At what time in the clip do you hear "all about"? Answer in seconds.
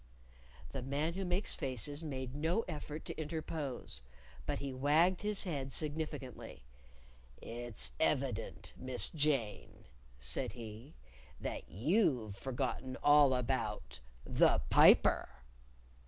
13.03-13.99